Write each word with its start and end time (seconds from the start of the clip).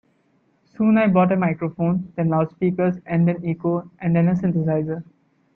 Soon 0.75 0.97
I 0.97 1.05
bought 1.05 1.31
a 1.31 1.35
microphone, 1.35 2.11
then 2.15 2.29
loudspeakers, 2.29 2.95
then 3.05 3.29
an 3.29 3.45
echo, 3.47 3.87
then 4.01 4.15
a 4.29 4.33
synthesizer. 4.33 5.03